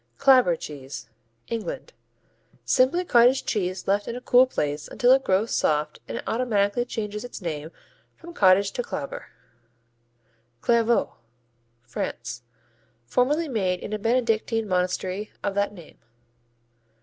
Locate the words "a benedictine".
13.93-14.67